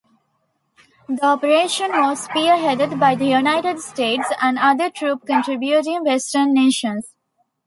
[1.07, 7.13] The operation was spearheaded by the United States and other troop-contributing Western nations.